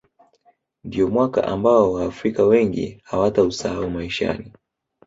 [0.83, 4.53] ndiyo mwaka ambao waafrika wengi hawatausahau maishani